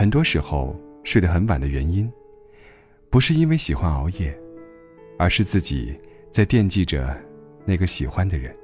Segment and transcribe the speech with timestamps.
[0.00, 2.10] 很多时候睡得很晚的原因，
[3.10, 4.34] 不是因为喜欢熬夜，
[5.18, 5.94] 而是自己
[6.30, 7.14] 在惦记着
[7.66, 8.56] 那个喜欢的人，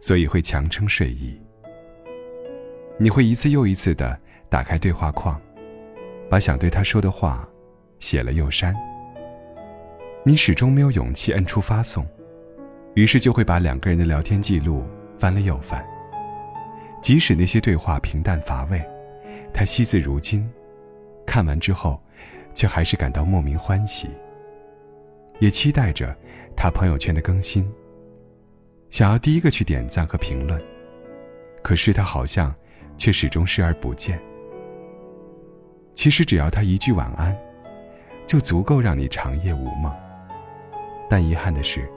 [0.00, 1.40] 所以会强撑睡意。
[2.98, 4.18] 你会一次又一次的
[4.48, 5.40] 打开对话框，
[6.28, 7.48] 把想对他说的话
[8.00, 8.74] 写了又删。
[10.24, 12.04] 你始终没有勇气摁出发送，
[12.94, 14.84] 于是就会把两个人的聊天记录
[15.20, 15.86] 翻了又翻。
[17.00, 18.84] 即使那些对话平淡乏味，
[19.62, 20.44] 他惜字如金，
[21.24, 21.96] 看完之后，
[22.52, 24.08] 却还是感到莫名欢喜。
[25.38, 26.12] 也期待着
[26.56, 27.72] 他朋友圈的更新，
[28.90, 30.60] 想要第一个去点赞和评论，
[31.62, 32.52] 可是他好像
[32.98, 34.20] 却始终视而不见。
[35.94, 37.32] 其实只要他一句晚安，
[38.26, 39.94] 就足够让你长夜无梦。
[41.08, 41.88] 但遗憾的是，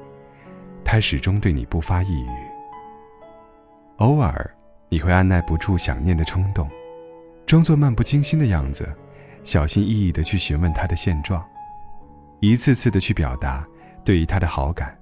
[0.83, 2.29] 他始终对你不发一语。
[3.97, 4.55] 偶尔，
[4.87, 6.69] 你会按耐不住想念的冲动，
[7.45, 8.87] 装作漫不经心的样子，
[9.43, 11.45] 小心翼翼地去询问他的现状，
[12.39, 13.65] 一次次地去表达
[14.03, 14.97] 对于他的好感。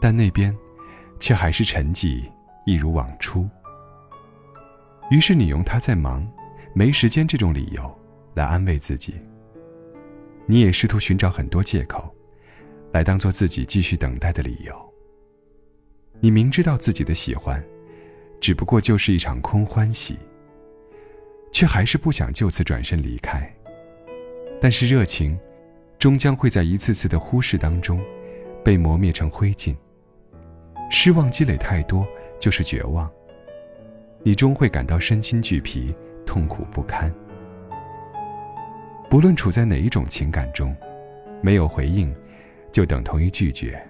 [0.00, 0.56] 但那边，
[1.20, 2.22] 却还是沉寂，
[2.64, 3.48] 一如往初。
[5.10, 6.26] 于是你用他在忙、
[6.74, 7.98] 没时间这种理由
[8.34, 9.14] 来安慰自己。
[10.46, 12.12] 你也试图寻找很多借口。
[12.92, 14.74] 来当做自己继续等待的理由。
[16.18, 17.62] 你明知道自己的喜欢，
[18.40, 20.16] 只不过就是一场空欢喜，
[21.56, 23.50] 却还是不想就此转身离开。
[24.60, 25.38] 但是热情，
[25.98, 27.98] 终将会在一次次的忽视当中，
[28.62, 29.74] 被磨灭成灰烬。
[30.90, 32.06] 失望积累太多，
[32.38, 33.10] 就是绝望。
[34.22, 35.94] 你终会感到身心俱疲，
[36.26, 37.10] 痛苦不堪。
[39.08, 40.76] 不论处在哪一种情感中，
[41.40, 42.14] 没有回应。
[42.70, 43.82] 就等同于拒绝。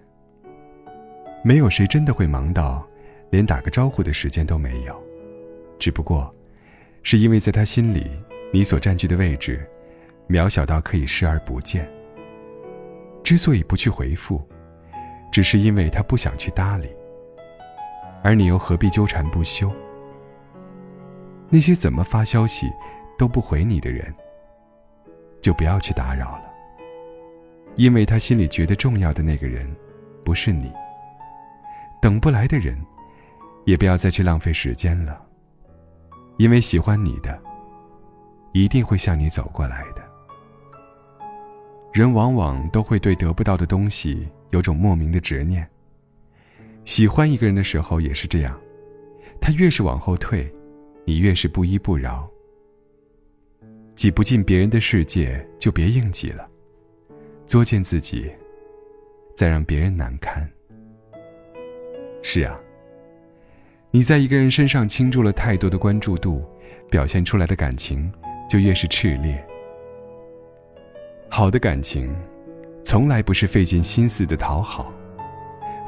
[1.43, 2.87] 没有谁真的会忙到，
[3.31, 4.97] 连打个招呼的时间都没有，
[5.81, 6.33] 只不过，
[7.09, 8.11] 是因为在他心里，
[8.53, 9.65] 你所占据的位置，
[10.29, 11.89] 渺小到可以视而不见。
[13.23, 14.45] 之所以不去回复，
[15.31, 16.91] 只是因为他不想去搭理。
[18.25, 19.73] 而你又何必纠缠不休？
[21.49, 22.69] 那些怎么发消息
[23.17, 24.13] 都不回你的人，
[25.41, 26.53] 就不要去打扰了。
[27.77, 29.73] 因为他心里觉得重要的那个人，
[30.25, 30.73] 不是你。
[32.03, 32.77] 等不来的人，
[33.65, 35.23] 也不要再去浪费时间了。
[36.37, 37.41] 因为喜欢你的，
[38.53, 40.05] 一定会向你走过来的。
[41.93, 45.67] 人往往都会对得不到的东西有种莫名的执念。
[46.85, 48.61] 喜欢一个人的时候也是这样，
[49.41, 50.53] 他越是往后退，
[51.05, 52.29] 你越是不依不饶。
[53.95, 56.47] 挤不进别人的世界，就别硬挤了。
[57.47, 58.31] 作践自己，
[59.35, 60.47] 再让别人难堪。
[62.23, 62.61] 是啊，
[63.97, 66.45] 你在一个人身上倾注了太多的关注度，
[66.91, 68.13] 表现出来的感情
[68.47, 69.43] 就越是炽烈。
[71.31, 72.15] 好的感情，
[72.85, 74.93] 从来不是费尽心思的讨好，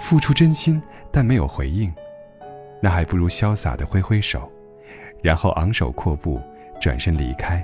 [0.01, 0.83] 付出真心
[1.13, 1.93] 但没有回应，
[2.81, 4.51] 那还不如潇洒的挥挥手，
[5.21, 6.41] 然后昂首阔步
[6.81, 7.63] 转身离开。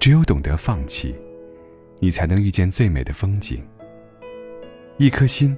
[0.00, 1.14] 只有懂得放弃。
[2.00, 3.62] 你才能遇见最美的风景。
[4.96, 5.56] 一颗心，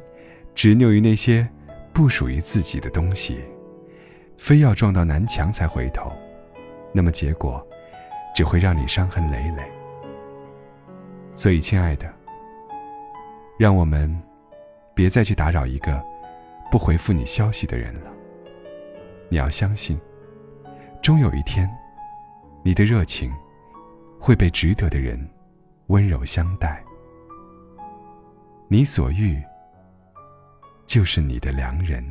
[0.55, 1.49] 执拗于那些
[1.93, 3.43] 不属于自己的东西，
[4.37, 6.11] 非要撞到南墙才回头，
[6.93, 7.65] 那么结果
[8.35, 9.63] 只会让你伤痕累累。
[11.35, 12.13] 所以，亲爱的，
[13.59, 14.21] 让我们
[14.95, 16.03] 别再去打扰一个
[16.71, 18.11] 不回复你消息的人了。
[19.29, 20.01] 你要相信，
[21.03, 21.71] 终有一天，
[22.63, 23.33] 你的热情
[24.19, 25.29] 会被值得的人。
[25.89, 26.83] 温柔相待，
[28.69, 29.43] 你所遇，
[30.93, 32.05] 就是你的良人。